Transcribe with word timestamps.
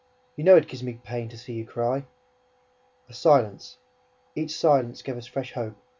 You 0.35 0.43
know 0.43 0.55
it 0.55 0.67
gives 0.67 0.81
me 0.81 0.93
pain 1.03 1.29
to 1.29 1.37
see 1.37 1.53
you 1.53 1.63
cry!" 1.67 2.07
A 3.07 3.13
silence. 3.13 3.77
Each 4.33 4.57
silence 4.57 5.03
gave 5.03 5.15
us 5.15 5.27
fresh 5.27 5.53
hope. 5.53 5.75